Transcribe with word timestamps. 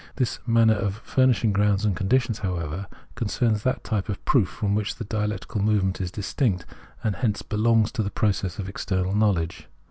This 0.15 0.39
manner 0.47 0.73
of 0.73 0.95
furnishing 1.03 1.51
grounds 1.53 1.85
and 1.85 1.95
conditions, 1.95 2.39
how 2.39 2.55
ever, 2.57 2.87
concerns 3.13 3.61
that 3.61 3.83
type 3.83 4.09
of 4.09 4.25
proof 4.25 4.49
from 4.49 4.73
which 4.73 4.95
the 4.95 5.03
dia 5.05 5.27
lectical 5.27 5.61
movement 5.61 6.01
is 6.01 6.09
distinct 6.09 6.65
and 7.03 7.17
hence 7.17 7.43
belongs 7.43 7.91
to 7.91 8.01
the 8.01 8.09
process 8.09 8.57
of 8.57 8.67
external 8.67 9.13
knowledge. 9.13 9.67